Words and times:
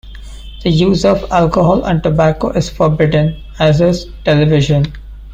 The 0.63 0.71
use 0.71 1.05
of 1.05 1.31
alcohol 1.31 1.83
and 1.85 2.01
tobacco 2.01 2.49
is 2.49 2.71
forbidden, 2.71 3.39
as 3.59 3.81
is 3.81 4.07
television. 4.25 4.91